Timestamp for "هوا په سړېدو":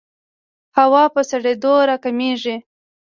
0.77-1.73